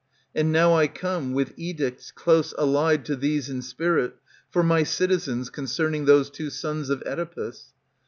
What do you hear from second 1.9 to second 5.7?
close allied To these in spirit, for my citizens,